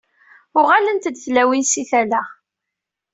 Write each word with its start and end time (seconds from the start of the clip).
Uɣalent-d 0.59 1.15
tlawin 1.17 1.63
si 1.71 1.83
tala. 1.89 2.21